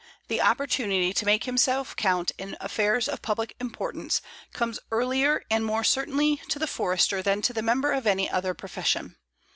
The 0.29 0.41
opportunity 0.41 1.13
to 1.13 1.25
make 1.27 1.43
himself 1.43 1.95
count 1.95 2.31
in 2.39 2.57
affairs 2.59 3.07
of 3.07 3.21
public 3.21 3.55
importance 3.61 4.19
comes 4.51 4.79
earlier 4.91 5.43
and 5.51 5.63
more 5.63 5.83
certainly 5.83 6.37
to 6.49 6.57
the 6.57 6.65
Forester 6.65 7.21
than 7.21 7.43
to 7.43 7.53
the 7.53 7.61
member 7.61 7.91
of 7.91 8.07
any 8.07 8.27
other 8.27 8.55
profession. 8.55 9.17